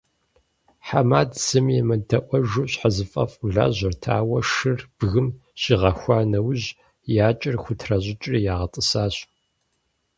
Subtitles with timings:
[0.87, 5.27] ХьэматӀ зыми емыдэӀуэжу щхьэзыфӀэфӀу лажьэрт, ауэ шыр бгым
[5.61, 6.67] щигъэхуа нэужь,
[7.11, 9.15] и акӀэр хутращыкӀри ягъэтӀысащ.